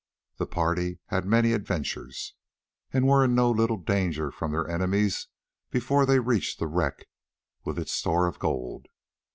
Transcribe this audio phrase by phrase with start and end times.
[0.37, 2.33] The party had many adventures,
[2.91, 5.27] and were in no little danger from their enemies
[5.69, 7.05] before they reached the wreck
[7.65, 8.87] with its store of gold.